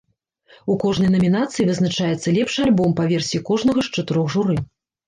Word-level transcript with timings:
У 0.73 0.77
кожнай 0.83 1.11
намінацыі 1.17 1.67
вызначаецца 1.69 2.35
лепшы 2.41 2.59
альбом 2.67 2.89
па 3.03 3.09
версіі 3.17 3.47
кожнага 3.53 3.79
з 3.91 3.97
чатырох 3.99 4.27
журы. 4.37 4.63